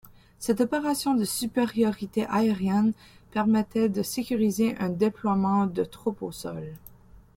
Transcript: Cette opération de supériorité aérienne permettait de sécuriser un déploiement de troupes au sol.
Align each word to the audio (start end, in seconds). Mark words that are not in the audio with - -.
Cette 0.39 0.61
opération 0.61 1.13
de 1.13 1.23
supériorité 1.23 2.25
aérienne 2.31 2.93
permettait 3.29 3.87
de 3.87 4.01
sécuriser 4.01 4.75
un 4.79 4.89
déploiement 4.89 5.67
de 5.67 5.83
troupes 5.83 6.23
au 6.23 6.31
sol. 6.31 6.73